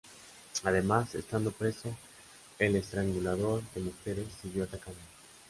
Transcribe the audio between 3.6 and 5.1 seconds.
de mujeres" siguió atacando.